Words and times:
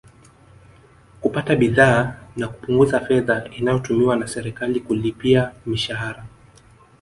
Kupata 1.21 1.55
bidhaa 1.55 2.15
na 2.35 2.47
kupunguza 2.47 2.99
fedha 2.99 3.43
inayotumiwa 3.57 4.15
na 4.15 4.27
serikali 4.27 4.79
kulipia 4.79 5.51
mishahara 5.65 6.25